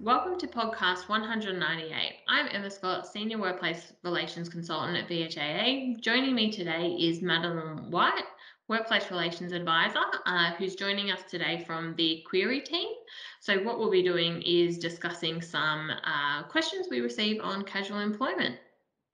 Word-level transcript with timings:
Welcome 0.00 0.38
to 0.38 0.46
podcast 0.46 1.10
198. 1.10 2.12
I'm 2.28 2.48
Emma 2.50 2.70
Scott, 2.70 3.06
Senior 3.08 3.36
Workplace 3.36 3.92
Relations 4.02 4.48
Consultant 4.48 4.96
at 4.96 5.06
VHAA. 5.06 6.00
Joining 6.00 6.34
me 6.34 6.50
today 6.50 6.96
is 6.98 7.20
Madeline 7.20 7.90
White, 7.90 8.24
Workplace 8.68 9.10
Relations 9.10 9.52
Advisor, 9.52 10.00
uh, 10.24 10.52
who's 10.52 10.76
joining 10.76 11.10
us 11.10 11.24
today 11.28 11.62
from 11.66 11.94
the 11.96 12.24
Query 12.26 12.62
team. 12.62 12.88
So, 13.40 13.58
what 13.62 13.78
we'll 13.78 13.90
be 13.90 14.02
doing 14.02 14.40
is 14.40 14.78
discussing 14.78 15.42
some 15.42 15.90
uh, 15.90 16.44
questions 16.44 16.86
we 16.90 17.00
receive 17.00 17.42
on 17.42 17.64
casual 17.64 17.98
employment. 17.98 18.56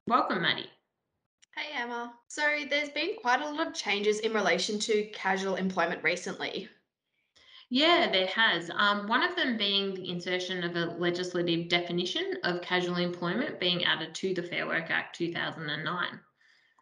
Welcome, 0.07 0.43
Maddie. 0.43 0.71
Hey, 1.57 1.73
Emma. 1.75 2.13
So, 2.29 2.43
there's 2.69 2.91
been 2.91 3.17
quite 3.23 3.41
a 3.41 3.49
lot 3.49 3.67
of 3.67 3.73
changes 3.73 4.21
in 4.21 4.35
relation 4.35 4.79
to 4.81 5.07
casual 5.15 5.55
employment 5.55 6.05
recently. 6.05 6.69
Yeah, 7.71 8.11
there 8.13 8.27
has. 8.27 8.71
Um, 8.77 9.09
one 9.09 9.23
of 9.23 9.35
them 9.37 9.57
being 9.57 9.95
the 9.95 10.11
insertion 10.11 10.63
of 10.65 10.77
a 10.77 10.95
legislative 10.99 11.71
definition 11.71 12.35
of 12.45 12.61
casual 12.61 12.97
employment 12.97 13.59
being 13.59 13.85
added 13.85 14.15
to 14.17 14.35
the 14.35 14.43
Fair 14.43 14.67
Work 14.67 14.91
Act 14.91 15.17
2009. 15.17 16.21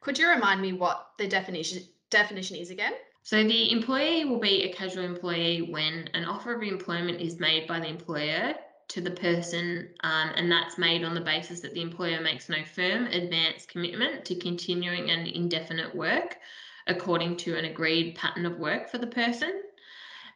Could 0.00 0.18
you 0.18 0.28
remind 0.28 0.60
me 0.60 0.72
what 0.72 1.10
the 1.18 1.28
definition 1.28 1.84
definition 2.10 2.56
is 2.56 2.70
again? 2.70 2.94
So 3.22 3.44
the 3.44 3.70
employee 3.70 4.24
will 4.24 4.40
be 4.40 4.64
a 4.64 4.72
casual 4.72 5.04
employee 5.04 5.62
when 5.62 6.10
an 6.14 6.24
offer 6.24 6.52
of 6.52 6.62
employment 6.64 7.20
is 7.20 7.38
made 7.38 7.68
by 7.68 7.78
the 7.78 7.86
employer 7.86 8.56
to 8.88 9.00
the 9.00 9.10
person, 9.10 9.88
um, 10.00 10.30
and 10.36 10.50
that's 10.50 10.78
made 10.78 11.04
on 11.04 11.14
the 11.14 11.20
basis 11.20 11.60
that 11.60 11.74
the 11.74 11.82
employer 11.82 12.20
makes 12.20 12.48
no 12.48 12.64
firm 12.64 13.06
advance 13.06 13.66
commitment 13.66 14.24
to 14.26 14.34
continuing 14.36 15.10
an 15.10 15.26
indefinite 15.26 15.94
work 15.94 16.38
according 16.86 17.36
to 17.38 17.56
an 17.56 17.64
agreed 17.64 18.14
pattern 18.14 18.46
of 18.46 18.58
work 18.58 18.88
for 18.88 18.98
the 18.98 19.06
person. 19.06 19.62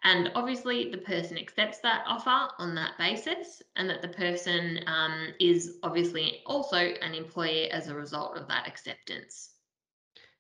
And 0.05 0.31
obviously, 0.35 0.91
the 0.91 0.99
person 0.99 1.37
accepts 1.37 1.81
that 1.81 2.05
offer 2.07 2.53
on 2.59 2.75
that 2.77 2.97
basis, 2.99 3.63
and 3.77 3.91
that 3.91 4.01
the 4.01 4.09
person 4.09 4.81
um, 4.87 5.35
is 5.41 5.79
obviously 5.83 6.41
also 6.47 6.77
an 6.77 7.15
employee 7.15 7.71
as 7.71 7.89
a 7.89 7.95
result 7.95 8.37
of 8.37 8.47
that 8.49 8.69
acceptance. 8.69 9.51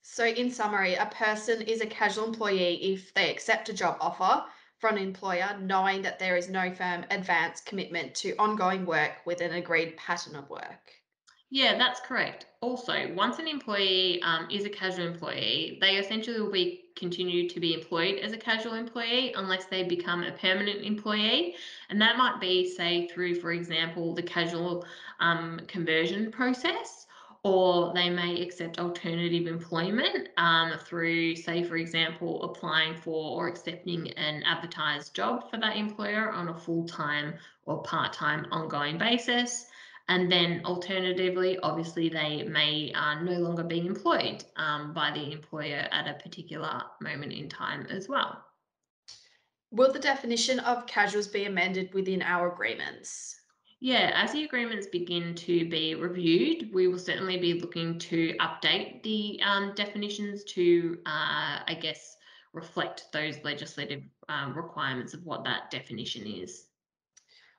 So, 0.02 0.24
in 0.24 0.50
summary, 0.50 0.94
a 0.94 1.06
person 1.06 1.60
is 1.62 1.80
a 1.80 1.86
casual 1.86 2.26
employee 2.26 2.92
if 2.92 3.12
they 3.14 3.30
accept 3.30 3.68
a 3.68 3.74
job 3.74 3.98
offer 4.00 4.44
from 4.78 4.96
an 4.96 5.02
employer, 5.02 5.56
knowing 5.60 6.02
that 6.02 6.18
there 6.18 6.36
is 6.36 6.48
no 6.48 6.72
firm 6.72 7.04
advance 7.10 7.60
commitment 7.60 8.14
to 8.14 8.34
ongoing 8.38 8.86
work 8.86 9.12
with 9.26 9.40
an 9.40 9.52
agreed 9.52 9.96
pattern 9.96 10.36
of 10.36 10.48
work. 10.48 10.92
Yeah, 11.50 11.78
that's 11.78 12.00
correct. 12.00 12.46
Also, 12.60 13.12
once 13.14 13.38
an 13.38 13.48
employee 13.48 14.20
um, 14.22 14.48
is 14.50 14.66
a 14.66 14.68
casual 14.68 15.06
employee, 15.06 15.78
they 15.80 15.96
essentially 15.96 16.40
will 16.40 16.52
be 16.52 16.84
continue 16.94 17.48
to 17.48 17.60
be 17.60 17.74
employed 17.74 18.18
as 18.18 18.32
a 18.32 18.36
casual 18.36 18.74
employee 18.74 19.32
unless 19.34 19.64
they 19.66 19.82
become 19.82 20.24
a 20.24 20.32
permanent 20.32 20.84
employee. 20.84 21.54
And 21.88 22.00
that 22.02 22.18
might 22.18 22.40
be, 22.40 22.68
say, 22.68 23.08
through, 23.08 23.36
for 23.36 23.52
example, 23.52 24.14
the 24.14 24.22
casual 24.22 24.84
um, 25.20 25.60
conversion 25.68 26.30
process, 26.30 27.06
or 27.44 27.92
they 27.94 28.10
may 28.10 28.42
accept 28.42 28.78
alternative 28.78 29.46
employment 29.46 30.28
um, 30.36 30.72
through, 30.84 31.36
say, 31.36 31.62
for 31.62 31.76
example, 31.76 32.42
applying 32.42 32.94
for 32.96 33.38
or 33.38 33.48
accepting 33.48 34.10
an 34.12 34.42
advertised 34.44 35.14
job 35.14 35.48
for 35.50 35.56
that 35.58 35.76
employer 35.76 36.30
on 36.30 36.48
a 36.48 36.58
full 36.58 36.86
time 36.86 37.34
or 37.64 37.82
part 37.82 38.12
time 38.12 38.46
ongoing 38.50 38.98
basis. 38.98 39.66
And 40.08 40.32
then 40.32 40.62
alternatively, 40.64 41.58
obviously, 41.62 42.08
they 42.08 42.42
may 42.42 42.92
uh, 42.94 43.20
no 43.20 43.38
longer 43.38 43.62
be 43.62 43.86
employed 43.86 44.42
um, 44.56 44.94
by 44.94 45.10
the 45.10 45.32
employer 45.32 45.86
at 45.92 46.08
a 46.08 46.18
particular 46.22 46.82
moment 47.00 47.32
in 47.32 47.48
time 47.48 47.86
as 47.90 48.08
well. 48.08 48.42
Will 49.70 49.92
the 49.92 49.98
definition 49.98 50.60
of 50.60 50.86
casuals 50.86 51.28
be 51.28 51.44
amended 51.44 51.92
within 51.92 52.22
our 52.22 52.50
agreements? 52.50 53.38
Yeah, 53.80 54.10
as 54.14 54.32
the 54.32 54.44
agreements 54.44 54.88
begin 54.88 55.36
to 55.36 55.68
be 55.68 55.94
reviewed, 55.94 56.74
we 56.74 56.88
will 56.88 56.98
certainly 56.98 57.36
be 57.36 57.60
looking 57.60 57.96
to 58.00 58.34
update 58.40 59.04
the 59.04 59.40
um, 59.44 59.72
definitions 59.76 60.42
to, 60.44 60.98
uh, 61.06 61.62
I 61.64 61.78
guess, 61.80 62.16
reflect 62.52 63.04
those 63.12 63.36
legislative 63.44 64.02
um, 64.28 64.56
requirements 64.56 65.14
of 65.14 65.24
what 65.24 65.44
that 65.44 65.70
definition 65.70 66.26
is. 66.26 66.66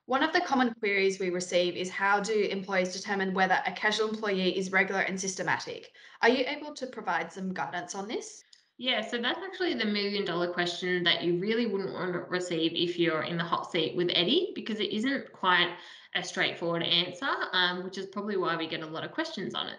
One 0.04 0.22
of 0.22 0.32
the 0.34 0.42
common 0.42 0.74
queries 0.74 1.18
we 1.18 1.30
receive 1.30 1.74
is 1.74 1.88
how 1.88 2.20
do 2.20 2.34
employees 2.34 2.92
determine 2.92 3.32
whether 3.32 3.58
a 3.66 3.72
casual 3.72 4.10
employee 4.10 4.58
is 4.58 4.72
regular 4.72 5.02
and 5.02 5.18
systematic? 5.18 5.90
Are 6.20 6.28
you 6.28 6.44
able 6.46 6.74
to 6.74 6.86
provide 6.86 7.32
some 7.32 7.54
guidance 7.54 7.94
on 7.94 8.08
this? 8.08 8.42
Yeah, 8.76 9.06
so 9.06 9.18
that's 9.18 9.38
actually 9.38 9.74
the 9.74 9.84
million 9.84 10.24
dollar 10.24 10.52
question 10.52 11.04
that 11.04 11.22
you 11.22 11.38
really 11.38 11.66
wouldn't 11.66 11.92
want 11.92 12.12
to 12.12 12.20
receive 12.20 12.72
if 12.74 12.98
you're 12.98 13.22
in 13.22 13.36
the 13.36 13.44
hot 13.44 13.70
seat 13.70 13.94
with 13.94 14.10
Eddie, 14.14 14.52
because 14.54 14.80
it 14.80 14.90
isn't 14.90 15.32
quite 15.32 15.70
a 16.14 16.22
straightforward 16.22 16.82
answer, 16.82 17.28
um, 17.52 17.84
which 17.84 17.98
is 17.98 18.06
probably 18.06 18.36
why 18.36 18.56
we 18.56 18.66
get 18.66 18.82
a 18.82 18.86
lot 18.86 19.04
of 19.04 19.12
questions 19.12 19.54
on 19.54 19.68
it. 19.68 19.78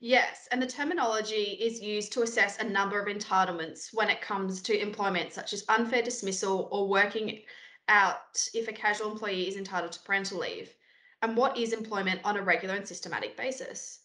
Yes, 0.00 0.48
and 0.50 0.60
the 0.60 0.66
terminology 0.66 1.56
is 1.60 1.80
used 1.80 2.12
to 2.12 2.22
assess 2.22 2.58
a 2.58 2.64
number 2.64 3.00
of 3.00 3.06
entitlements 3.06 3.94
when 3.94 4.10
it 4.10 4.20
comes 4.20 4.60
to 4.62 4.76
employment, 4.76 5.32
such 5.32 5.52
as 5.52 5.64
unfair 5.68 6.02
dismissal 6.02 6.68
or 6.72 6.88
working 6.88 7.40
out 7.88 8.48
if 8.52 8.66
a 8.68 8.72
casual 8.72 9.12
employee 9.12 9.48
is 9.48 9.56
entitled 9.56 9.92
to 9.92 10.02
parental 10.02 10.40
leave? 10.40 10.74
And 11.22 11.36
what 11.36 11.56
is 11.56 11.72
employment 11.72 12.20
on 12.24 12.36
a 12.36 12.42
regular 12.42 12.74
and 12.74 12.86
systematic 12.86 13.36
basis? 13.36 14.00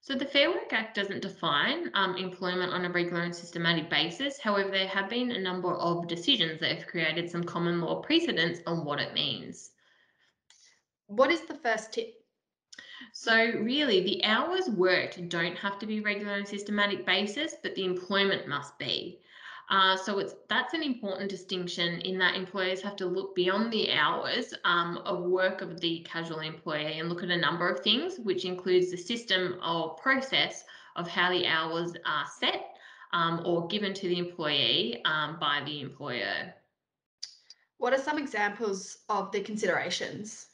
So 0.00 0.14
the 0.14 0.24
Fair 0.24 0.50
Work 0.50 0.72
Act 0.72 0.96
doesn't 0.96 1.22
define 1.22 1.90
um, 1.94 2.16
employment 2.16 2.72
on 2.72 2.84
a 2.84 2.90
regular 2.90 3.22
and 3.22 3.34
systematic 3.34 3.88
basis. 3.88 4.38
However, 4.38 4.70
there 4.70 4.88
have 4.88 5.08
been 5.08 5.30
a 5.30 5.40
number 5.40 5.74
of 5.74 6.08
decisions 6.08 6.60
that 6.60 6.76
have 6.76 6.86
created 6.86 7.30
some 7.30 7.44
common 7.44 7.80
law 7.80 8.02
precedents 8.02 8.60
on 8.66 8.84
what 8.84 9.00
it 9.00 9.14
means. 9.14 9.70
What 11.08 11.30
is 11.30 11.42
the 11.42 11.54
first 11.54 11.92
tip? 11.92 12.14
So 13.12 13.34
really, 13.34 14.02
the 14.02 14.24
hours 14.24 14.68
worked 14.68 15.28
don't 15.28 15.56
have 15.56 15.78
to 15.78 15.86
be 15.86 16.00
regular 16.00 16.34
and 16.34 16.48
systematic 16.48 17.06
basis, 17.06 17.54
but 17.62 17.74
the 17.74 17.84
employment 17.84 18.48
must 18.48 18.78
be. 18.78 19.20
Uh, 19.68 19.96
so 19.96 20.18
it's 20.18 20.34
that's 20.48 20.74
an 20.74 20.82
important 20.82 21.28
distinction 21.28 22.00
in 22.02 22.18
that 22.18 22.36
employers 22.36 22.80
have 22.82 22.94
to 22.96 23.06
look 23.06 23.34
beyond 23.34 23.72
the 23.72 23.92
hours 23.92 24.54
um, 24.64 24.98
of 24.98 25.24
work 25.24 25.60
of 25.60 25.80
the 25.80 26.00
casual 26.00 26.40
employee 26.40 26.98
and 26.98 27.08
look 27.08 27.22
at 27.22 27.30
a 27.30 27.36
number 27.36 27.68
of 27.68 27.80
things, 27.80 28.18
which 28.18 28.44
includes 28.44 28.90
the 28.90 28.96
system 28.96 29.60
or 29.66 29.94
process 29.94 30.64
of 30.94 31.08
how 31.08 31.30
the 31.30 31.46
hours 31.46 31.94
are 32.04 32.26
set 32.38 32.76
um, 33.12 33.42
or 33.44 33.66
given 33.66 33.92
to 33.94 34.08
the 34.08 34.18
employee 34.18 35.04
um, 35.04 35.38
by 35.40 35.62
the 35.64 35.80
employer. 35.80 36.54
What 37.78 37.92
are 37.92 37.98
some 37.98 38.18
examples 38.18 38.98
of 39.08 39.32
the 39.32 39.40
considerations? 39.40 40.46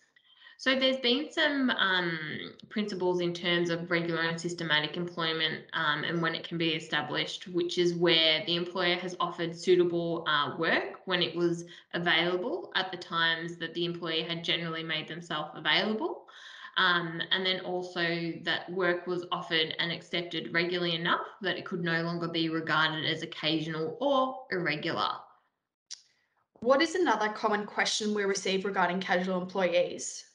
So 0.62 0.76
there's 0.78 0.98
been 0.98 1.26
some 1.28 1.70
um, 1.70 2.52
principles 2.68 3.20
in 3.20 3.34
terms 3.34 3.68
of 3.68 3.90
regular 3.90 4.22
and 4.22 4.40
systematic 4.40 4.96
employment 4.96 5.64
um, 5.72 6.04
and 6.04 6.22
when 6.22 6.36
it 6.36 6.46
can 6.46 6.56
be 6.56 6.68
established, 6.68 7.48
which 7.48 7.78
is 7.78 7.94
where 7.94 8.44
the 8.46 8.54
employer 8.54 8.94
has 8.94 9.16
offered 9.18 9.56
suitable 9.56 10.24
uh, 10.28 10.54
work 10.56 11.00
when 11.06 11.20
it 11.20 11.34
was 11.34 11.64
available 11.94 12.70
at 12.76 12.92
the 12.92 12.96
times 12.96 13.56
that 13.56 13.74
the 13.74 13.84
employee 13.84 14.22
had 14.22 14.44
generally 14.44 14.84
made 14.84 15.08
themselves 15.08 15.50
available. 15.56 16.28
Um, 16.76 17.20
and 17.32 17.44
then 17.44 17.58
also 17.62 18.32
that 18.44 18.70
work 18.70 19.08
was 19.08 19.26
offered 19.32 19.74
and 19.80 19.90
accepted 19.90 20.54
regularly 20.54 20.94
enough 20.94 21.26
that 21.40 21.58
it 21.58 21.64
could 21.64 21.82
no 21.82 22.02
longer 22.04 22.28
be 22.28 22.50
regarded 22.50 23.04
as 23.04 23.22
occasional 23.22 23.96
or 24.00 24.44
irregular. 24.56 25.10
What 26.60 26.80
is 26.80 26.94
another 26.94 27.30
common 27.30 27.66
question 27.66 28.14
we 28.14 28.22
receive 28.22 28.64
regarding 28.64 29.00
casual 29.00 29.42
employees? 29.42 30.26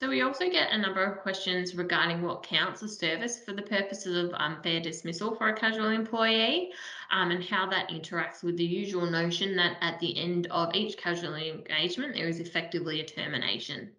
So 0.00 0.08
we 0.08 0.22
also 0.22 0.48
get 0.48 0.72
a 0.72 0.78
number 0.78 1.04
of 1.04 1.18
questions 1.18 1.74
regarding 1.74 2.22
what 2.22 2.42
counts 2.42 2.82
as 2.82 2.96
service 2.96 3.38
for 3.44 3.52
the 3.52 3.60
purposes 3.60 4.16
of 4.16 4.32
unfair 4.32 4.78
um, 4.78 4.82
dismissal 4.82 5.34
for 5.34 5.50
a 5.50 5.54
casual 5.54 5.90
employee 5.90 6.72
um, 7.10 7.30
and 7.30 7.44
how 7.44 7.68
that 7.68 7.90
interacts 7.90 8.42
with 8.42 8.56
the 8.56 8.64
usual 8.64 9.04
notion 9.04 9.54
that 9.56 9.76
at 9.82 10.00
the 10.00 10.18
end 10.18 10.46
of 10.46 10.74
each 10.74 10.96
casual 10.96 11.34
engagement 11.34 12.14
there 12.14 12.28
is 12.28 12.40
effectively 12.40 13.00
a 13.00 13.04
termination. 13.04 13.90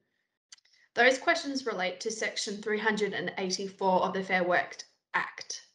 Those 0.95 1.19
questions 1.19 1.67
relate 1.67 1.99
to 1.99 2.09
section 2.09 2.63
384 2.63 4.01
of 4.01 4.13
the 4.13 4.23
Fair 4.23 4.43
Work 4.43 4.77
Act. 5.13 5.67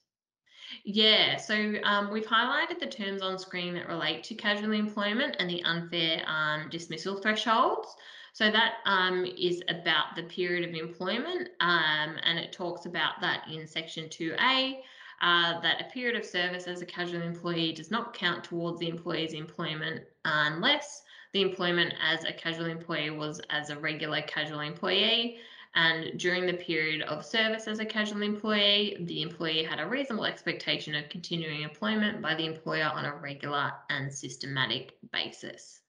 Yeah, 0.82 1.36
so 1.36 1.74
um, 1.84 2.10
we've 2.10 2.26
highlighted 2.26 2.80
the 2.80 2.88
terms 2.88 3.22
on 3.22 3.38
screen 3.38 3.74
that 3.74 3.86
relate 3.86 4.24
to 4.24 4.34
casual 4.34 4.72
employment 4.72 5.36
and 5.38 5.48
the 5.48 5.62
unfair 5.62 6.24
um, 6.28 6.68
dismissal 6.68 7.18
thresholds. 7.20 7.94
So 8.36 8.50
that 8.50 8.74
um, 8.84 9.24
is 9.24 9.62
about 9.70 10.14
the 10.14 10.24
period 10.24 10.68
of 10.68 10.74
employment, 10.74 11.48
um, 11.60 12.18
and 12.22 12.38
it 12.38 12.52
talks 12.52 12.84
about 12.84 13.18
that 13.22 13.48
in 13.50 13.66
section 13.66 14.10
2A. 14.10 14.74
Uh, 15.22 15.58
that 15.62 15.80
a 15.80 15.90
period 15.90 16.20
of 16.20 16.22
service 16.22 16.66
as 16.66 16.82
a 16.82 16.84
casual 16.84 17.22
employee 17.22 17.72
does 17.72 17.90
not 17.90 18.12
count 18.12 18.44
towards 18.44 18.78
the 18.78 18.90
employee's 18.90 19.32
employment 19.32 20.04
unless 20.26 21.02
the 21.32 21.40
employment 21.40 21.94
as 21.98 22.24
a 22.24 22.32
casual 22.34 22.66
employee 22.66 23.08
was 23.08 23.40
as 23.48 23.70
a 23.70 23.78
regular 23.78 24.20
casual 24.26 24.60
employee 24.60 25.38
And 25.74 26.20
during 26.20 26.44
the 26.44 26.52
period 26.52 27.00
of 27.08 27.24
service 27.24 27.66
as 27.66 27.78
a 27.78 27.86
casual 27.86 28.20
employee, 28.20 28.98
the 29.00 29.22
employee 29.22 29.62
had 29.62 29.80
a 29.80 29.88
reasonable 29.88 30.26
expectation 30.26 30.94
of 30.94 31.08
continuing 31.08 31.62
employment 31.62 32.20
by 32.20 32.34
the 32.34 32.44
employer 32.44 32.90
on 32.94 33.06
a 33.06 33.16
regular 33.16 33.72
and 33.88 34.12
systematic 34.12 34.92
basis. 35.10 35.80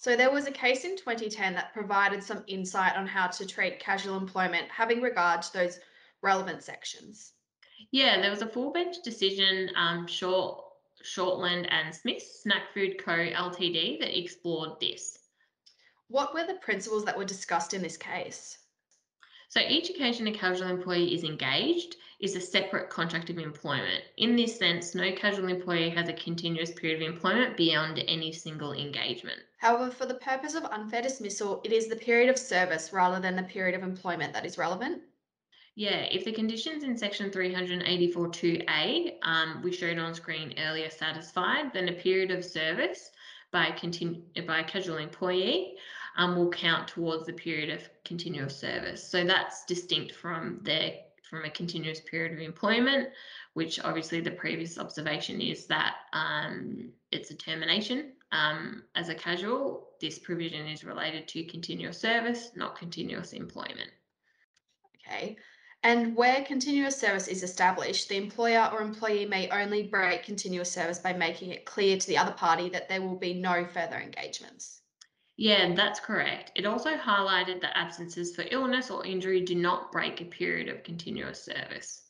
So 0.00 0.16
there 0.16 0.30
was 0.30 0.46
a 0.46 0.50
case 0.50 0.86
in 0.86 0.96
2010 0.96 1.52
that 1.52 1.74
provided 1.74 2.24
some 2.24 2.42
insight 2.46 2.96
on 2.96 3.06
how 3.06 3.26
to 3.26 3.46
treat 3.46 3.80
casual 3.80 4.16
employment, 4.16 4.66
having 4.70 5.02
regard 5.02 5.42
to 5.42 5.52
those 5.52 5.78
relevant 6.22 6.62
sections. 6.62 7.34
Yeah, 7.90 8.18
there 8.18 8.30
was 8.30 8.40
a 8.40 8.46
full 8.46 8.72
bench 8.72 8.96
decision, 9.04 9.70
um, 9.76 10.06
Short, 10.06 10.64
Shortland 11.04 11.66
and 11.70 11.94
Smith, 11.94 12.22
Snack 12.22 12.72
Food 12.72 12.96
Co. 13.04 13.12
Ltd, 13.12 14.00
that 14.00 14.18
explored 14.18 14.80
this. 14.80 15.18
What 16.08 16.32
were 16.32 16.46
the 16.46 16.54
principles 16.54 17.04
that 17.04 17.18
were 17.18 17.26
discussed 17.26 17.74
in 17.74 17.82
this 17.82 17.98
case? 17.98 18.56
So 19.50 19.60
each 19.60 19.90
occasion 19.90 20.26
a 20.28 20.32
casual 20.32 20.68
employee 20.68 21.14
is 21.14 21.24
engaged 21.24 21.96
is 22.20 22.36
a 22.36 22.40
separate 22.40 22.88
contract 22.88 23.28
of 23.28 23.36
employment. 23.36 24.04
In 24.16 24.34
this 24.34 24.56
sense, 24.56 24.94
no 24.94 25.12
casual 25.12 25.48
employee 25.48 25.90
has 25.90 26.08
a 26.08 26.14
continuous 26.14 26.72
period 26.72 27.02
of 27.02 27.06
employment 27.12 27.58
beyond 27.58 28.02
any 28.08 28.32
single 28.32 28.72
engagement. 28.72 29.40
However, 29.60 29.90
for 29.90 30.06
the 30.06 30.14
purpose 30.14 30.54
of 30.54 30.64
unfair 30.64 31.02
dismissal, 31.02 31.60
it 31.64 31.72
is 31.72 31.86
the 31.86 31.96
period 31.96 32.30
of 32.30 32.38
service 32.38 32.94
rather 32.94 33.20
than 33.20 33.36
the 33.36 33.42
period 33.42 33.74
of 33.74 33.82
employment 33.82 34.32
that 34.32 34.46
is 34.46 34.56
relevant. 34.56 35.02
Yeah, 35.74 36.00
if 36.10 36.24
the 36.24 36.32
conditions 36.32 36.82
in 36.82 36.96
section 36.96 37.30
384.2a, 37.30 39.18
um, 39.22 39.60
we 39.62 39.70
showed 39.70 39.98
on 39.98 40.14
screen 40.14 40.54
earlier, 40.58 40.88
satisfied, 40.88 41.74
then 41.74 41.90
a 41.90 41.92
period 41.92 42.30
of 42.30 42.42
service 42.42 43.10
by 43.52 43.66
a, 43.66 43.72
continu- 43.72 44.46
by 44.46 44.60
a 44.60 44.64
casual 44.64 44.96
employee 44.96 45.76
um, 46.16 46.36
will 46.36 46.50
count 46.50 46.88
towards 46.88 47.26
the 47.26 47.32
period 47.34 47.68
of 47.68 47.86
continuous 48.02 48.56
service. 48.56 49.06
So 49.06 49.24
that's 49.24 49.66
distinct 49.66 50.14
from 50.14 50.60
their 50.62 50.94
from 51.28 51.44
a 51.44 51.50
continuous 51.50 52.00
period 52.00 52.32
of 52.32 52.40
employment, 52.40 53.10
which 53.52 53.78
obviously 53.78 54.20
the 54.20 54.32
previous 54.32 54.78
observation 54.78 55.40
is 55.40 55.66
that 55.66 55.96
um, 56.12 56.90
it's 57.12 57.30
a 57.30 57.36
termination 57.36 58.14
um, 58.32 58.84
as 58.94 59.08
a 59.08 59.14
casual. 59.14 59.88
This 60.00 60.18
provision 60.18 60.66
is 60.66 60.84
related 60.84 61.28
to 61.28 61.44
continuous 61.44 61.98
service, 61.98 62.50
not 62.56 62.78
continuous 62.78 63.32
employment. 63.32 63.90
Okay. 65.06 65.36
And 65.82 66.14
where 66.14 66.44
continuous 66.44 66.98
service 66.98 67.26
is 67.26 67.42
established, 67.42 68.08
the 68.08 68.16
employer 68.16 68.68
or 68.72 68.82
employee 68.82 69.24
may 69.24 69.48
only 69.48 69.84
break 69.84 70.24
continuous 70.24 70.70
service 70.70 70.98
by 70.98 71.14
making 71.14 71.50
it 71.50 71.64
clear 71.64 71.96
to 71.96 72.06
the 72.06 72.18
other 72.18 72.32
party 72.32 72.68
that 72.68 72.88
there 72.88 73.00
will 73.00 73.16
be 73.16 73.34
no 73.34 73.64
further 73.64 73.96
engagements. 73.96 74.82
Yeah, 75.38 75.74
that's 75.74 75.98
correct. 75.98 76.52
It 76.54 76.66
also 76.66 76.96
highlighted 76.96 77.62
that 77.62 77.78
absences 77.78 78.34
for 78.34 78.44
illness 78.50 78.90
or 78.90 79.06
injury 79.06 79.40
do 79.40 79.54
not 79.54 79.90
break 79.90 80.20
a 80.20 80.26
period 80.26 80.68
of 80.68 80.84
continuous 80.84 81.42
service. 81.42 82.02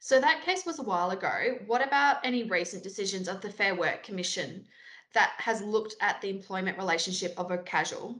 So 0.00 0.20
that 0.20 0.44
case 0.44 0.66
was 0.66 0.78
a 0.78 0.82
while 0.82 1.12
ago. 1.12 1.58
What 1.66 1.86
about 1.86 2.18
any 2.24 2.44
recent 2.44 2.82
decisions 2.82 3.26
of 3.26 3.40
the 3.40 3.50
Fair 3.50 3.74
Work 3.74 4.02
Commission 4.02 4.66
that 5.14 5.32
has 5.38 5.62
looked 5.62 5.96
at 6.00 6.20
the 6.20 6.30
employment 6.30 6.78
relationship 6.78 7.34
of 7.36 7.50
a 7.50 7.58
casual? 7.58 8.18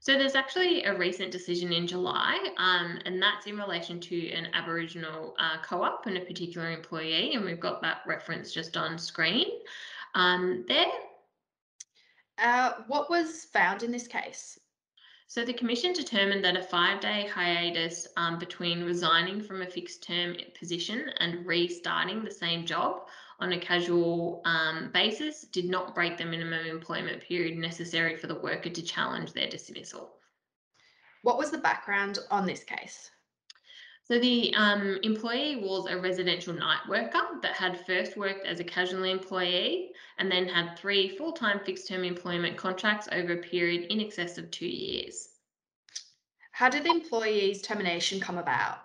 So 0.00 0.16
there's 0.16 0.36
actually 0.36 0.84
a 0.84 0.96
recent 0.96 1.32
decision 1.32 1.72
in 1.72 1.86
July, 1.86 2.38
um, 2.58 3.00
and 3.06 3.20
that's 3.20 3.46
in 3.46 3.58
relation 3.58 3.98
to 4.00 4.30
an 4.30 4.48
Aboriginal 4.54 5.34
uh, 5.36 5.60
co-op 5.62 6.06
and 6.06 6.16
a 6.16 6.20
particular 6.20 6.70
employee, 6.70 7.34
and 7.34 7.44
we've 7.44 7.58
got 7.58 7.82
that 7.82 8.02
reference 8.06 8.52
just 8.52 8.76
on 8.76 8.98
screen 8.98 9.46
um, 10.14 10.64
there. 10.68 10.86
Uh, 12.38 12.74
what 12.86 13.10
was 13.10 13.46
found 13.46 13.82
in 13.82 13.90
this 13.90 14.06
case? 14.06 14.60
So 15.26 15.44
the 15.44 15.52
Commission 15.52 15.92
determined 15.92 16.44
that 16.44 16.56
a 16.56 16.62
five-day 16.62 17.26
hiatus 17.26 18.06
um, 18.16 18.38
between 18.38 18.84
resigning 18.84 19.42
from 19.42 19.62
a 19.62 19.66
fixed-term 19.66 20.36
position 20.56 21.10
and 21.18 21.44
restarting 21.44 22.22
the 22.22 22.30
same 22.30 22.64
job 22.64 23.08
on 23.38 23.52
a 23.52 23.60
casual 23.60 24.42
um, 24.44 24.90
basis 24.92 25.42
did 25.42 25.66
not 25.66 25.94
break 25.94 26.16
the 26.16 26.24
minimum 26.24 26.66
employment 26.66 27.22
period 27.22 27.58
necessary 27.58 28.16
for 28.16 28.26
the 28.26 28.40
worker 28.40 28.70
to 28.70 28.82
challenge 28.82 29.32
their 29.32 29.48
dismissal. 29.48 30.14
What 31.22 31.38
was 31.38 31.50
the 31.50 31.58
background 31.58 32.18
on 32.30 32.46
this 32.46 32.64
case? 32.64 33.10
So 34.04 34.20
the 34.20 34.54
um, 34.54 35.00
employee 35.02 35.56
was 35.56 35.86
a 35.90 35.98
residential 35.98 36.54
night 36.54 36.78
worker 36.88 37.20
that 37.42 37.56
had 37.56 37.84
first 37.86 38.16
worked 38.16 38.46
as 38.46 38.60
a 38.60 38.64
casual 38.64 39.02
employee 39.02 39.90
and 40.18 40.30
then 40.30 40.46
had 40.46 40.78
three 40.78 41.08
full-time 41.16 41.58
fixed-term 41.58 42.04
employment 42.04 42.56
contracts 42.56 43.08
over 43.10 43.32
a 43.32 43.42
period 43.42 43.90
in 43.92 44.00
excess 44.00 44.38
of 44.38 44.50
two 44.52 44.68
years. 44.68 45.30
How 46.52 46.68
did 46.68 46.84
the 46.84 46.90
employee's 46.90 47.60
termination 47.60 48.20
come 48.20 48.38
about? 48.38 48.78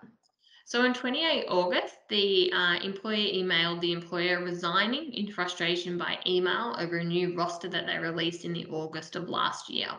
So 0.64 0.82
on 0.82 0.94
28 0.94 1.46
August, 1.48 1.96
the 2.08 2.52
uh, 2.52 2.78
employer 2.82 3.16
emailed 3.16 3.80
the 3.80 3.92
employer 3.92 4.42
resigning 4.42 5.12
in 5.12 5.32
frustration 5.32 5.98
by 5.98 6.18
email 6.26 6.76
over 6.78 6.98
a 6.98 7.04
new 7.04 7.36
roster 7.36 7.68
that 7.68 7.86
they 7.86 7.98
released 7.98 8.44
in 8.44 8.52
the 8.52 8.66
August 8.66 9.16
of 9.16 9.28
last 9.28 9.68
year. 9.68 9.90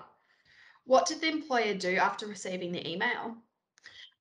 What 0.86 1.06
did 1.06 1.22
the 1.22 1.30
employer 1.30 1.74
do 1.74 1.96
after 1.98 2.28
receiving 2.28 2.72
the 2.72 2.90
email? 2.90 3.38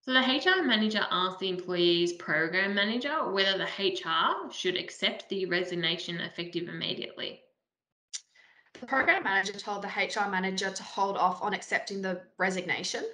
So 0.04 0.12
the 0.12 0.20
HR 0.20 0.64
manager 0.64 1.06
asked 1.10 1.38
the 1.38 1.48
employee's 1.48 2.12
program 2.14 2.74
manager 2.74 3.30
whether 3.30 3.56
the 3.56 3.64
HR 3.64 4.52
should 4.52 4.76
accept 4.76 5.28
the 5.28 5.46
resignation 5.46 6.20
effective 6.20 6.68
immediately. 6.68 7.40
The 8.80 8.86
program 8.86 9.22
manager 9.22 9.52
told 9.52 9.82
the 9.82 9.88
HR 9.88 10.28
manager 10.28 10.70
to 10.70 10.82
hold 10.82 11.16
off 11.16 11.40
on 11.40 11.54
accepting 11.54 12.02
the 12.02 12.22
resignation. 12.36 13.04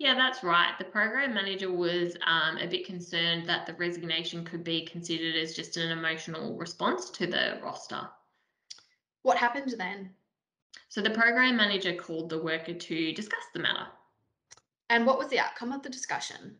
Yeah, 0.00 0.14
that's 0.14 0.42
right. 0.42 0.72
The 0.78 0.86
program 0.86 1.34
manager 1.34 1.70
was 1.70 2.16
um, 2.26 2.56
a 2.56 2.66
bit 2.66 2.86
concerned 2.86 3.46
that 3.46 3.66
the 3.66 3.74
resignation 3.74 4.46
could 4.46 4.64
be 4.64 4.86
considered 4.86 5.36
as 5.36 5.54
just 5.54 5.76
an 5.76 5.90
emotional 5.90 6.56
response 6.56 7.10
to 7.10 7.26
the 7.26 7.60
roster. 7.62 8.08
What 9.24 9.36
happened 9.36 9.74
then? 9.76 10.08
So 10.88 11.02
the 11.02 11.10
program 11.10 11.58
manager 11.58 11.94
called 11.94 12.30
the 12.30 12.42
worker 12.42 12.72
to 12.72 13.12
discuss 13.12 13.44
the 13.52 13.60
matter. 13.60 13.88
And 14.88 15.04
what 15.04 15.18
was 15.18 15.28
the 15.28 15.38
outcome 15.38 15.70
of 15.70 15.82
the 15.82 15.90
discussion? 15.90 16.56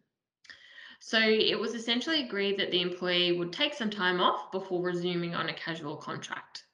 So 0.99 1.19
it 1.19 1.59
was 1.59 1.73
essentially 1.73 2.23
agreed 2.23 2.59
that 2.59 2.71
the 2.71 2.83
employee 2.83 3.33
would 3.33 3.55
take 3.55 3.73
some 3.73 3.89
time 3.89 4.21
off 4.21 4.53
before 4.53 4.83
resuming 4.83 5.35
on 5.35 5.49
a 5.49 5.55
casual 5.55 5.97
contract. 5.97 6.65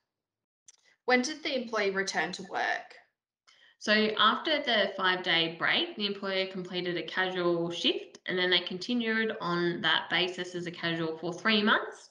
When 1.04 1.22
did 1.22 1.44
the 1.44 1.62
employee 1.62 1.90
return 1.90 2.32
to 2.32 2.42
work? 2.50 2.96
So 3.78 3.92
after 4.18 4.62
the 4.62 4.92
five 4.96 5.22
day 5.22 5.56
break, 5.58 5.96
the 5.96 6.06
employer 6.06 6.46
completed 6.46 6.96
a 6.96 7.02
casual 7.02 7.70
shift 7.70 8.18
and 8.26 8.38
then 8.38 8.50
they 8.50 8.60
continued 8.60 9.36
on 9.40 9.80
that 9.82 10.08
basis 10.10 10.54
as 10.54 10.66
a 10.66 10.70
casual 10.70 11.16
for 11.18 11.32
three 11.32 11.62
months 11.62 12.10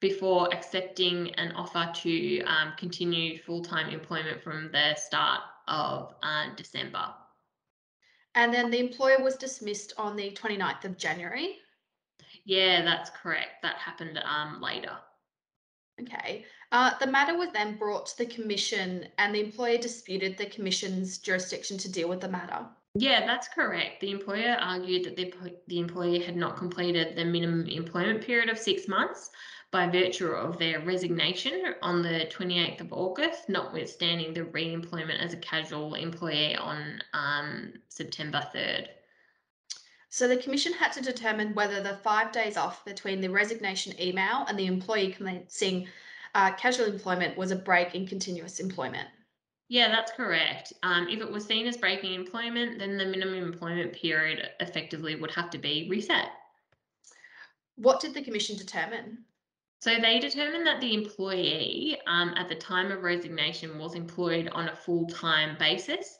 before 0.00 0.52
accepting 0.52 1.30
an 1.36 1.52
offer 1.52 1.90
to 1.94 2.42
um, 2.42 2.72
continue 2.76 3.38
full 3.38 3.62
time 3.62 3.88
employment 3.88 4.42
from 4.42 4.70
the 4.72 4.94
start 4.96 5.42
of 5.68 6.14
uh, 6.22 6.46
December. 6.56 7.14
And 8.34 8.52
then 8.52 8.70
the 8.70 8.80
employer 8.80 9.22
was 9.22 9.36
dismissed 9.36 9.92
on 9.98 10.16
the 10.16 10.32
29th 10.32 10.84
of 10.84 10.96
January. 10.96 11.58
Yeah, 12.44 12.82
that's 12.82 13.10
correct. 13.10 13.62
That 13.62 13.76
happened 13.76 14.18
um, 14.24 14.60
later. 14.60 14.96
Okay. 16.00 16.44
Uh, 16.72 16.90
the 17.00 17.06
matter 17.06 17.36
was 17.36 17.50
then 17.52 17.76
brought 17.76 18.06
to 18.06 18.18
the 18.18 18.26
commission, 18.26 19.06
and 19.18 19.34
the 19.34 19.40
employer 19.40 19.76
disputed 19.76 20.38
the 20.38 20.46
commission's 20.46 21.18
jurisdiction 21.18 21.76
to 21.76 21.92
deal 21.92 22.08
with 22.08 22.20
the 22.20 22.28
matter. 22.28 22.66
Yeah, 22.94 23.26
that's 23.26 23.46
correct. 23.48 24.00
The 24.00 24.10
employer 24.10 24.56
argued 24.58 25.04
that 25.04 25.16
the, 25.16 25.32
the 25.66 25.78
employee 25.78 26.20
had 26.20 26.34
not 26.34 26.56
completed 26.56 27.14
the 27.14 27.26
minimum 27.26 27.66
employment 27.66 28.22
period 28.22 28.48
of 28.48 28.58
six 28.58 28.88
months 28.88 29.30
by 29.70 29.86
virtue 29.86 30.28
of 30.28 30.58
their 30.58 30.80
resignation 30.80 31.74
on 31.82 32.02
the 32.02 32.30
28th 32.30 32.80
of 32.80 32.92
August, 32.92 33.50
notwithstanding 33.50 34.32
the 34.32 34.44
re 34.44 34.72
employment 34.72 35.20
as 35.20 35.34
a 35.34 35.38
casual 35.38 35.94
employee 35.94 36.56
on 36.56 37.02
um, 37.12 37.72
September 37.88 38.46
3rd. 38.54 38.88
So 40.08 40.28
the 40.28 40.36
commission 40.36 40.74
had 40.74 40.92
to 40.92 41.02
determine 41.02 41.54
whether 41.54 41.82
the 41.82 41.96
five 41.96 42.32
days 42.32 42.58
off 42.58 42.84
between 42.84 43.20
the 43.20 43.30
resignation 43.30 43.98
email 44.00 44.44
and 44.48 44.58
the 44.58 44.66
employee 44.66 45.12
commencing 45.12 45.88
uh, 46.34 46.52
casual 46.54 46.86
employment 46.86 47.36
was 47.36 47.50
a 47.50 47.56
break 47.56 47.94
in 47.94 48.06
continuous 48.06 48.60
employment. 48.60 49.08
Yeah, 49.68 49.88
that's 49.88 50.12
correct. 50.12 50.72
Um, 50.82 51.08
if 51.08 51.20
it 51.20 51.30
was 51.30 51.46
seen 51.46 51.66
as 51.66 51.76
breaking 51.76 52.14
employment, 52.14 52.78
then 52.78 52.98
the 52.98 53.06
minimum 53.06 53.42
employment 53.42 53.92
period 53.94 54.50
effectively 54.60 55.16
would 55.16 55.30
have 55.30 55.50
to 55.50 55.58
be 55.58 55.88
reset. 55.88 56.28
What 57.76 58.00
did 58.00 58.12
the 58.12 58.22
commission 58.22 58.56
determine? 58.56 59.24
So 59.80 59.98
they 59.98 60.20
determined 60.20 60.66
that 60.66 60.80
the 60.80 60.94
employee 60.94 61.98
um, 62.06 62.34
at 62.36 62.48
the 62.48 62.54
time 62.54 62.92
of 62.92 63.02
resignation 63.02 63.78
was 63.78 63.94
employed 63.94 64.48
on 64.48 64.68
a 64.68 64.76
full 64.76 65.06
time 65.06 65.56
basis 65.58 66.18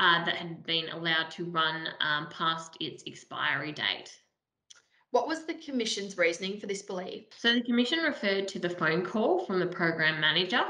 uh, 0.00 0.24
that 0.24 0.36
had 0.36 0.64
been 0.64 0.88
allowed 0.88 1.30
to 1.32 1.44
run 1.44 1.88
um, 2.00 2.28
past 2.30 2.76
its 2.80 3.04
expiry 3.06 3.72
date. 3.72 4.18
What 5.14 5.28
was 5.28 5.44
the 5.44 5.54
Commission's 5.54 6.18
reasoning 6.18 6.58
for 6.58 6.66
this 6.66 6.82
belief? 6.82 7.26
So 7.38 7.54
the 7.54 7.62
Commission 7.62 8.00
referred 8.00 8.48
to 8.48 8.58
the 8.58 8.68
phone 8.68 9.06
call 9.06 9.46
from 9.46 9.60
the 9.60 9.66
program 9.66 10.20
manager 10.20 10.64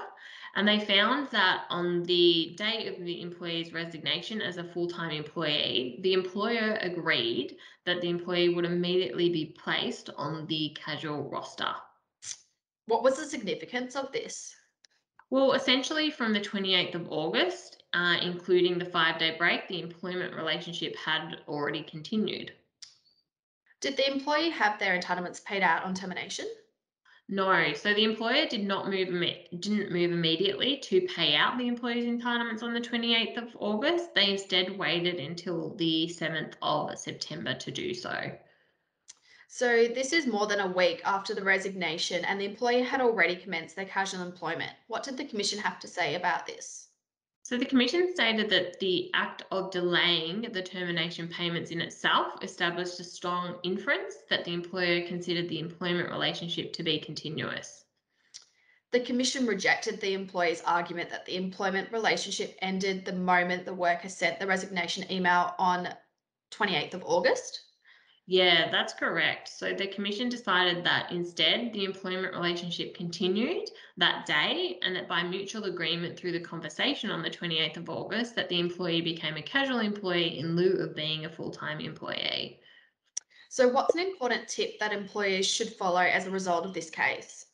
And 0.55 0.69
they 0.69 0.81
found 0.81 1.29
that 1.31 1.65
on 1.71 2.03
the 2.03 2.55
day 2.59 2.89
of 2.89 3.03
the 3.03 3.23
employee's 3.23 3.73
resignation 3.73 4.43
as 4.43 4.59
a 4.59 4.65
full 4.65 4.87
time 4.87 5.13
employee, 5.13 5.99
the 6.03 6.13
employer 6.13 6.77
agreed 6.83 7.57
that 7.87 8.03
the 8.03 8.11
employee 8.11 8.51
would 8.51 8.67
immediately 8.67 9.31
be 9.31 9.57
placed 9.59 10.11
on 10.19 10.47
the 10.47 10.77
casual 10.79 11.23
roster. 11.31 11.75
What 12.85 13.03
was 13.03 13.17
the 13.17 13.25
significance 13.25 13.97
of 13.97 14.13
this? 14.13 14.55
Well, 15.31 15.55
essentially, 15.55 16.11
from 16.11 16.35
the 16.35 16.41
28th 16.41 16.97
of 16.97 17.11
August, 17.11 17.85
uh, 17.95 18.19
including 18.21 18.77
the 18.77 18.85
five 18.85 19.19
day 19.19 19.37
break, 19.39 19.69
the 19.69 19.81
employment 19.81 20.35
relationship 20.35 20.95
had 20.97 21.39
already 21.49 21.83
continued. 21.83 22.53
Did 23.85 23.99
the 23.99 24.11
employee 24.11 24.49
have 24.49 24.79
their 24.79 24.99
entitlements 24.99 25.45
paid 25.45 25.63
out 25.63 25.85
on 25.85 25.93
termination? 25.93 26.47
No, 27.29 27.75
so 27.75 27.93
the 27.93 28.05
employer 28.05 28.47
did 28.47 28.65
not 28.65 28.89
move 28.89 29.09
didn't 29.61 29.93
move 29.93 30.11
immediately 30.11 30.79
to 30.85 31.03
pay 31.03 31.37
out 31.37 31.59
the 31.59 31.69
employee's 31.69 32.07
entitlements 32.07 32.63
on 32.63 32.73
the 32.73 32.81
28th 32.81 33.37
of 33.37 33.55
August. 33.61 34.15
They 34.15 34.31
instead 34.31 34.79
waited 34.79 35.17
until 35.17 35.75
the 35.75 36.11
7th 36.19 36.55
of 36.63 36.99
September 36.99 37.53
to 37.57 37.71
do 37.71 37.93
so. 37.93 38.33
So 39.49 39.87
this 39.89 40.15
is 40.15 40.27
more 40.27 40.47
than 40.47 40.61
a 40.61 40.73
week 40.73 41.03
after 41.05 41.35
the 41.35 41.45
resignation 41.45 42.25
and 42.25 42.41
the 42.41 42.47
employer 42.47 42.85
had 42.85 43.03
already 43.03 43.37
commenced 43.37 43.77
their 43.77 43.85
casual 43.85 44.23
employment. 44.23 44.73
What 44.87 45.03
did 45.03 45.19
the 45.19 45.27
commission 45.27 45.59
have 45.59 45.79
to 45.81 45.89
say 45.89 46.15
about 46.15 46.47
this? 46.47 46.89
So 47.45 47.59
the 47.59 47.67
Commission 47.67 48.11
stated 48.15 48.49
that 48.49 48.81
the 48.81 49.11
act 49.13 49.43
of 49.51 49.71
delaying 49.71 50.51
the 50.53 50.63
termination 50.63 51.29
payments 51.29 51.71
in 51.71 51.83
itself 51.83 52.43
established 52.43 52.99
a 53.01 53.05
strong 53.05 53.59
inference 53.63 54.15
that 54.31 54.47
the 54.47 54.55
employer 54.55 55.07
considered 55.07 55.51
the 55.51 55.59
employment 55.59 56.09
relationship 56.09 56.73
to 56.73 56.83
be 56.83 56.99
continuous. 56.99 57.85
The 58.93 59.01
Commission 59.01 59.45
rejected 59.45 60.01
the 60.01 60.15
employer's 60.15 60.63
argument 60.63 61.11
that 61.11 61.27
the 61.27 61.37
employment 61.37 61.93
relationship 61.93 62.57
ended 62.63 63.05
the 63.05 63.13
moment 63.13 63.67
the 63.67 63.75
worker 63.75 64.09
sent 64.09 64.41
the 64.41 64.47
resignation 64.47 65.13
email 65.13 65.55
on 65.59 65.91
28th 66.51 66.95
of 66.95 67.05
August. 67.05 67.61
Yeah, 68.27 68.71
that's 68.71 68.95
correct. 68.95 69.49
So 69.49 69.75
the 69.75 69.87
commission 69.87 70.31
decided 70.31 70.83
that 70.85 71.13
instead 71.13 71.75
the 71.75 71.85
employment 71.85 72.33
relationship 72.33 72.95
continued 72.95 73.69
that 73.99 74.25
day 74.25 74.79
and 74.83 74.97
that 74.97 75.09
by 75.09 75.23
mutual 75.23 75.65
agreement 75.65 76.19
through 76.19 76.33
the 76.33 76.41
conversation 76.41 77.11
on 77.11 77.21
the 77.21 77.29
28th 77.29 77.77
of 77.77 77.91
August 77.91 78.35
that 78.37 78.49
the 78.49 78.59
employee 78.59 79.03
became 79.03 79.37
a 79.37 79.43
casual 79.43 79.81
employee 79.81 80.39
in 80.39 80.57
lieu 80.57 80.73
of 80.83 80.97
being 80.97 81.27
a 81.27 81.29
full-time 81.29 81.81
employee. 81.81 82.61
So 83.51 83.69
what's 83.69 83.95
an 83.95 84.01
important 84.01 84.49
tip 84.49 84.79
that 84.81 84.93
employers 84.93 85.47
should 85.47 85.75
follow 85.75 86.01
as 86.01 86.27
a 86.27 86.31
result 86.31 86.65
of 86.65 86.73
this 86.73 86.89
case? 86.89 87.47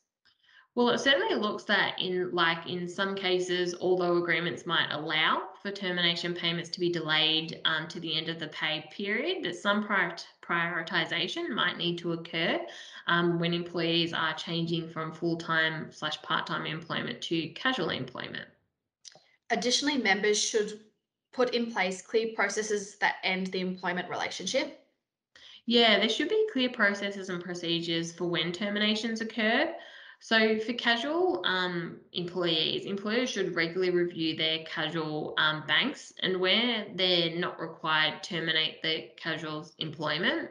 Well, 0.77 0.91
it 0.91 0.99
certainly 0.99 1.35
looks 1.35 1.65
that 1.65 2.01
in 2.01 2.31
like 2.31 2.69
in 2.69 2.89
some 2.89 3.17
cases, 3.17 3.75
although 3.81 4.19
agreements 4.19 4.67
might 4.67 4.93
allow 4.93 5.49
for 5.63 5.71
termination 5.71 6.35
payments 6.35 6.71
to 6.71 6.81
be 6.81 6.91
delayed 6.91 7.61
um, 7.65 7.87
to 7.89 8.01
the 8.01 8.17
end 8.17 8.29
of 8.29 8.39
the 8.39 8.49
pay 8.49 8.89
period, 8.91 9.45
that 9.45 9.57
some 9.57 9.85
prior 9.85 10.17
prioritization 10.43 11.51
might 11.51 11.77
need 11.77 11.99
to 11.99 12.13
occur 12.13 12.61
um, 13.07 13.39
when 13.39 13.55
employees 13.55 14.13
are 14.13 14.35
changing 14.35 14.89
from 14.89 15.13
full-time 15.13 15.93
slash 15.93 16.21
part-time 16.23 16.67
employment 16.67 17.21
to 17.21 17.49
casual 17.51 17.91
employment. 17.91 18.47
Additionally, 19.51 19.99
members 19.99 20.43
should 20.43 20.81
put 21.33 21.55
in 21.55 21.71
place 21.71 22.03
clear 22.03 22.29
processes 22.35 22.97
that 22.99 23.17
end 23.23 23.49
the 23.49 23.61
employment 23.61 24.09
relationship. 24.09 24.81
Yeah, 25.67 25.99
there 25.99 26.09
should 26.09 26.29
be 26.29 26.49
clear 26.53 26.71
processes 26.71 27.29
and 27.29 27.43
procedures 27.43 28.13
for 28.13 28.25
when 28.25 28.51
terminations 28.51 29.21
occur. 29.21 29.73
So 30.23 30.59
for 30.59 30.75
casual 30.75 31.43
um, 31.47 31.97
employees, 32.13 32.85
employers 32.85 33.31
should 33.31 33.57
regularly 33.57 33.91
review 33.91 34.37
their 34.37 34.59
casual 34.65 35.35
um, 35.39 35.65
banks 35.67 36.13
and 36.23 36.39
where 36.39 36.87
they're 36.95 37.37
not 37.37 37.59
required, 37.59 38.23
terminate 38.23 38.83
the 38.83 39.09
casual's 39.17 39.73
employment. 39.79 40.51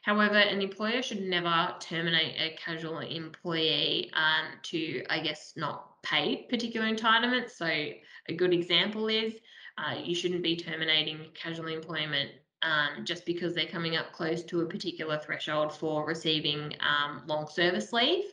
However, 0.00 0.36
an 0.36 0.62
employer 0.62 1.02
should 1.02 1.20
never 1.20 1.74
terminate 1.78 2.36
a 2.38 2.56
casual 2.56 3.00
employee 3.00 4.10
um, 4.14 4.46
to, 4.64 5.04
I 5.10 5.20
guess, 5.20 5.52
not 5.56 6.02
pay 6.02 6.46
particular 6.48 6.86
entitlements. 6.88 7.50
So 7.50 7.66
a 7.66 8.34
good 8.34 8.54
example 8.54 9.08
is 9.08 9.34
uh, 9.76 9.94
you 10.02 10.14
shouldn't 10.14 10.42
be 10.42 10.56
terminating 10.56 11.26
casual 11.34 11.68
employment 11.68 12.30
um, 12.62 13.04
just 13.04 13.26
because 13.26 13.54
they're 13.54 13.66
coming 13.66 13.94
up 13.94 14.12
close 14.12 14.42
to 14.44 14.62
a 14.62 14.66
particular 14.66 15.18
threshold 15.18 15.72
for 15.72 16.06
receiving 16.06 16.74
um, 16.80 17.22
long 17.26 17.46
service 17.46 17.92
leave 17.92 18.24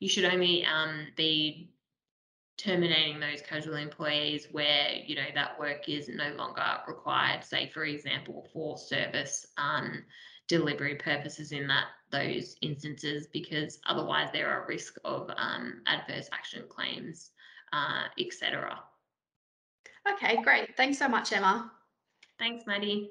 you 0.00 0.08
should 0.08 0.24
only 0.24 0.64
um, 0.64 1.06
be 1.16 1.70
terminating 2.58 3.20
those 3.20 3.42
casual 3.42 3.76
employees 3.76 4.48
where 4.50 4.88
you 5.04 5.14
know 5.14 5.26
that 5.34 5.58
work 5.58 5.88
is 5.88 6.08
no 6.08 6.32
longer 6.36 6.64
required. 6.88 7.44
Say 7.44 7.70
for 7.72 7.84
example 7.84 8.48
for 8.52 8.78
service 8.78 9.46
um, 9.58 10.04
delivery 10.48 10.94
purposes 10.94 11.52
in 11.52 11.66
that 11.66 11.86
those 12.10 12.56
instances 12.62 13.26
because 13.32 13.78
otherwise 13.86 14.28
there 14.32 14.48
are 14.48 14.62
at 14.62 14.68
risk 14.68 14.96
of 15.04 15.30
um, 15.36 15.82
adverse 15.86 16.28
action 16.32 16.64
claims 16.68 17.30
uh, 17.72 18.04
etc 18.18 18.78
okay 20.10 20.40
great. 20.42 20.76
Thanks 20.76 20.98
so 20.98 21.08
much 21.08 21.32
emma. 21.32 21.72
Thanks 22.38 22.64
maddie 22.66 23.10